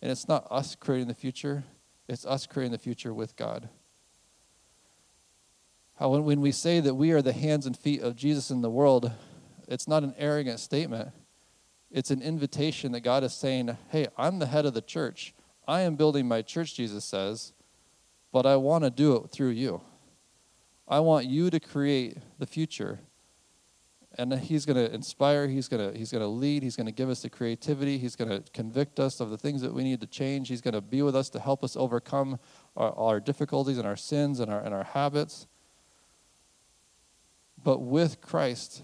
[0.00, 1.64] And it's not us creating the future,
[2.08, 3.68] it's us creating the future with God.
[5.98, 8.70] How when, we say that we are the hands and feet of Jesus in the
[8.70, 9.10] world,
[9.66, 11.10] it's not an arrogant statement.
[11.90, 15.34] It's an invitation that God is saying, Hey, I'm the head of the church.
[15.66, 17.52] I am building my church, Jesus says,
[18.32, 19.80] but I want to do it through you.
[20.86, 23.00] I want you to create the future
[24.16, 26.92] and he's going to inspire he's going to he's going to lead he's going to
[26.92, 30.00] give us the creativity he's going to convict us of the things that we need
[30.00, 32.38] to change he's going to be with us to help us overcome
[32.74, 35.46] our, our difficulties and our sins and our and our habits
[37.62, 38.82] but with christ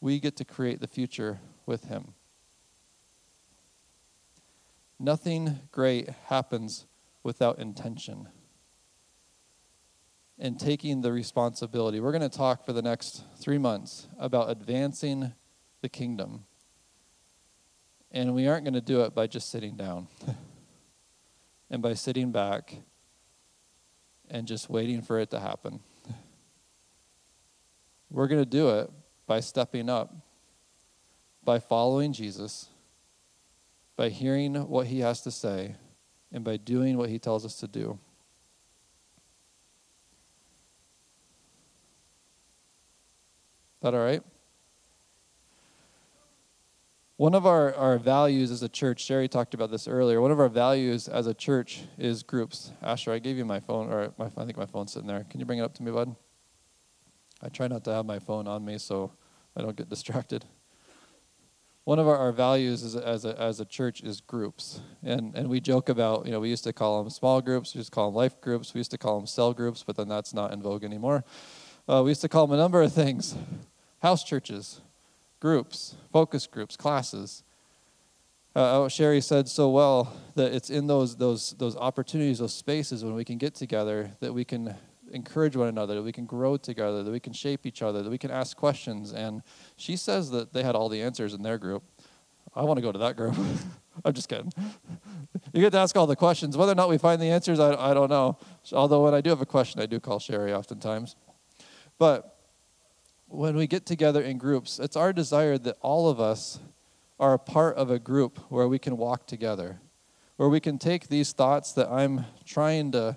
[0.00, 2.14] we get to create the future with him
[4.98, 6.86] nothing great happens
[7.22, 8.28] without intention
[10.38, 12.00] and taking the responsibility.
[12.00, 15.32] We're going to talk for the next three months about advancing
[15.80, 16.44] the kingdom.
[18.10, 20.08] And we aren't going to do it by just sitting down
[21.70, 22.76] and by sitting back
[24.28, 25.80] and just waiting for it to happen.
[28.14, 28.92] We're going to do it
[29.26, 30.14] by stepping up,
[31.42, 32.68] by following Jesus,
[33.96, 35.74] by hearing what he has to say,
[36.32, 37.98] and by doing what he tells us to do.
[43.82, 44.22] That all right?
[47.16, 50.20] One of our, our values as a church, Sherry talked about this earlier.
[50.20, 52.70] One of our values as a church is groups.
[52.80, 55.26] Asher, I gave you my phone, or my, I think my phone's sitting there.
[55.28, 56.14] Can you bring it up to me, bud?
[57.44, 59.12] I try not to have my phone on me so
[59.54, 60.46] I don't get distracted.
[61.84, 64.80] One of our, our values a, as, a, as a church is groups.
[65.02, 67.80] And, and we joke about, you know, we used to call them small groups, we
[67.80, 70.08] used to call them life groups, we used to call them cell groups, but then
[70.08, 71.22] that's not in vogue anymore.
[71.86, 73.36] Uh, we used to call them a number of things
[74.00, 74.80] house churches,
[75.38, 77.42] groups, focus groups, classes.
[78.56, 83.04] Uh, oh, Sherry said so well that it's in those those those opportunities, those spaces
[83.04, 84.74] when we can get together that we can
[85.14, 88.10] encourage one another, that we can grow together, that we can shape each other, that
[88.10, 89.12] we can ask questions.
[89.12, 89.42] And
[89.76, 91.82] she says that they had all the answers in their group.
[92.54, 93.34] I want to go to that group.
[94.04, 94.52] I'm just kidding.
[95.52, 96.56] you get to ask all the questions.
[96.56, 98.38] Whether or not we find the answers, I, I don't know.
[98.72, 101.16] Although when I do have a question, I do call Sherry oftentimes.
[101.98, 102.36] But
[103.28, 106.58] when we get together in groups, it's our desire that all of us
[107.20, 109.80] are a part of a group where we can walk together,
[110.36, 113.16] where we can take these thoughts that I'm trying to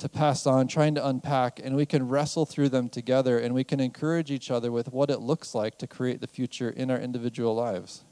[0.00, 3.64] to pass on, trying to unpack, and we can wrestle through them together and we
[3.64, 6.98] can encourage each other with what it looks like to create the future in our
[6.98, 8.04] individual lives.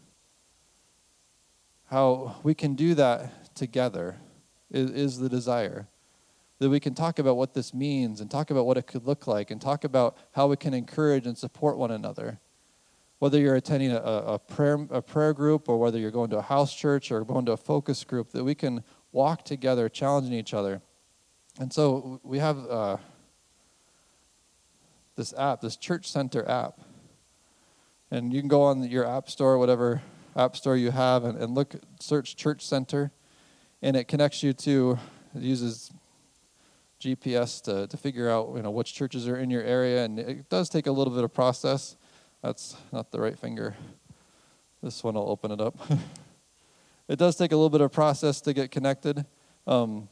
[1.87, 4.19] How we can do that together
[4.71, 5.89] is, is the desire
[6.59, 9.27] that we can talk about what this means and talk about what it could look
[9.27, 12.39] like and talk about how we can encourage and support one another.
[13.19, 16.43] Whether you're attending a, a, prayer, a prayer group or whether you're going to a
[16.43, 20.53] house church or going to a focus group, that we can walk together, challenging each
[20.53, 20.83] other.
[21.61, 22.97] And so we have uh,
[25.17, 26.79] this app, this Church Center app.
[28.13, 30.01] And you can go on your app store, whatever
[30.37, 33.11] app store you have, and, and look, search Church Center,
[33.83, 34.99] and it connects you to,
[35.35, 35.91] it uses
[37.01, 40.49] GPS to, to figure out you know which churches are in your area, and it
[40.49, 41.97] does take a little bit of process.
[42.41, 43.77] That's not the right finger.
[44.81, 45.77] This one will open it up.
[47.09, 49.27] it does take a little bit of process to get connected.
[49.67, 50.09] Um,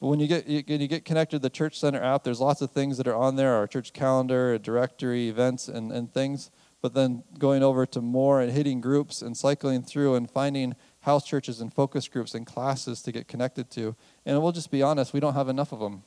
[0.00, 2.40] but when you get you, when you get connected to the Church Center app, there's
[2.40, 6.12] lots of things that are on there: our church calendar, a directory, events, and, and
[6.12, 6.50] things.
[6.80, 11.26] But then going over to more and hitting groups and cycling through and finding house
[11.26, 13.96] churches and focus groups and classes to get connected to.
[14.24, 16.04] And we'll just be honest, we don't have enough of them.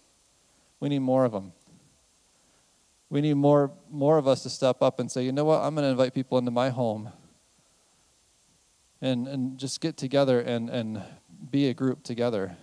[0.80, 1.52] We need more of them.
[3.10, 5.76] We need more, more of us to step up and say, you know what, I'm
[5.76, 7.12] going to invite people into my home
[9.02, 11.04] and, and just get together and, and
[11.50, 12.56] be a group together.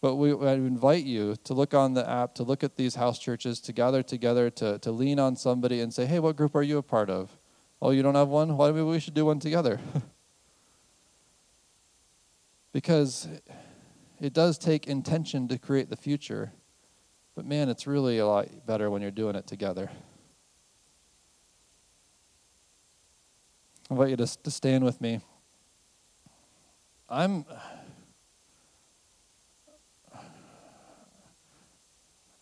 [0.00, 3.58] But we, invite you to look on the app, to look at these house churches,
[3.62, 6.78] to gather together, to, to lean on somebody and say, hey, what group are you
[6.78, 7.36] a part of?
[7.82, 8.56] Oh, you don't have one?
[8.56, 9.80] Why maybe we should do one together?
[12.72, 13.26] because
[14.20, 16.52] it does take intention to create the future.
[17.34, 19.90] But man, it's really a lot better when you're doing it together.
[23.90, 25.20] I invite you to, to stand with me.
[27.08, 27.44] I'm.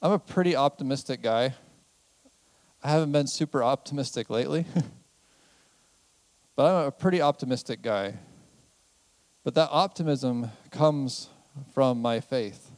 [0.02, 1.54] I'm a pretty optimistic guy.
[2.82, 4.66] I haven't been super optimistic lately,
[6.56, 8.14] but I'm a pretty optimistic guy.
[9.42, 11.30] But that optimism comes
[11.72, 12.70] from my faith.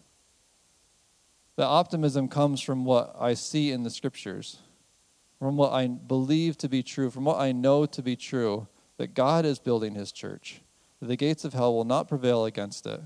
[1.56, 4.58] That optimism comes from what I see in the scriptures,
[5.40, 9.14] from what I believe to be true, from what I know to be true, that
[9.14, 10.60] God is building his church,
[11.00, 13.00] that the gates of hell will not prevail against it,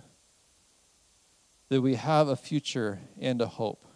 [1.71, 3.87] that we have a future and a hope.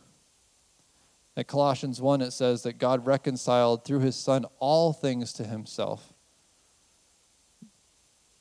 [1.37, 6.14] At Colossians 1, it says that God reconciled through his Son all things to himself.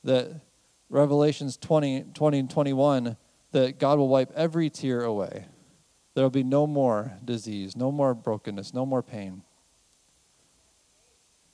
[0.04, 0.42] That
[0.90, 3.18] Revelations 20, 20 and 21
[3.52, 5.46] that God will wipe every tear away.
[6.14, 9.42] There will be no more disease, no more brokenness, no more pain.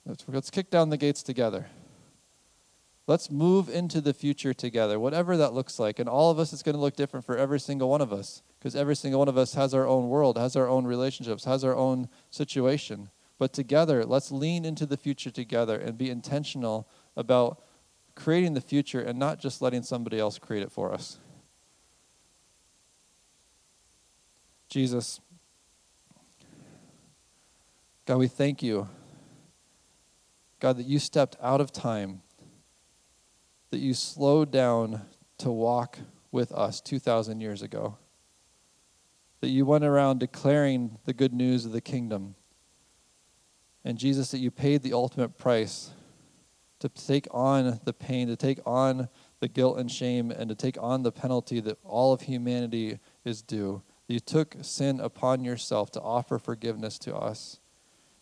[0.06, 1.68] Let's, let's kick down the gates together.
[3.08, 5.98] Let's move into the future together, whatever that looks like.
[5.98, 8.44] And all of us, it's going to look different for every single one of us
[8.62, 11.64] because every single one of us has our own world, has our own relationships, has
[11.64, 13.10] our own situation.
[13.40, 16.88] But together, let's lean into the future together and be intentional
[17.18, 17.64] about
[18.14, 21.18] creating the future and not just letting somebody else create it for us.
[24.70, 25.20] Jesus,
[28.06, 28.88] God, we thank you,
[30.60, 32.22] God, that you stepped out of time,
[33.72, 35.02] that you slowed down
[35.40, 35.98] to walk
[36.32, 37.98] with us 2,000 years ago,
[39.42, 42.36] that you went around declaring the good news of the kingdom.
[43.84, 45.92] And Jesus, that you paid the ultimate price
[46.80, 50.78] to take on the pain, to take on the guilt and shame, and to take
[50.80, 53.82] on the penalty that all of humanity is due.
[54.08, 57.60] You took sin upon yourself to offer forgiveness to us.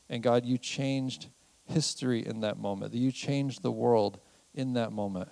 [0.10, 1.28] And God, you changed
[1.66, 4.20] history in that moment, that you changed the world
[4.54, 5.30] in that moment.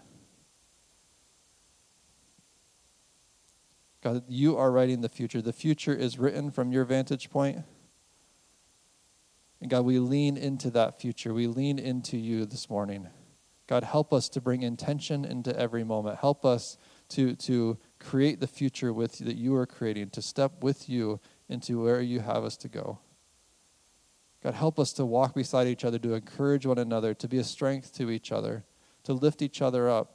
[4.08, 5.42] God, you are writing the future.
[5.42, 7.64] The future is written from your vantage point.
[9.60, 11.34] And God, we lean into that future.
[11.34, 13.10] We lean into you this morning.
[13.68, 16.20] God, help us to bring intention into every moment.
[16.20, 16.78] Help us
[17.10, 21.84] to, to create the future with that you are creating, to step with you into
[21.84, 23.00] where you have us to go.
[24.42, 27.44] God, help us to walk beside each other, to encourage one another, to be a
[27.44, 28.64] strength to each other,
[29.04, 30.14] to lift each other up,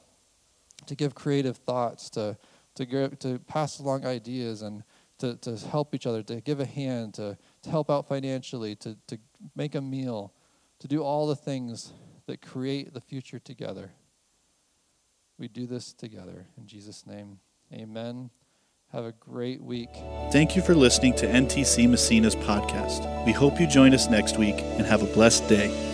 [0.87, 2.37] to give creative thoughts, to,
[2.75, 4.83] to, give, to pass along ideas, and
[5.19, 8.97] to, to help each other, to give a hand, to, to help out financially, to,
[9.07, 9.17] to
[9.55, 10.33] make a meal,
[10.79, 11.93] to do all the things
[12.27, 13.91] that create the future together.
[15.37, 16.47] We do this together.
[16.57, 17.39] In Jesus' name,
[17.71, 18.29] amen.
[18.91, 19.89] Have a great week.
[20.31, 23.25] Thank you for listening to NTC Massena's podcast.
[23.25, 25.92] We hope you join us next week and have a blessed day.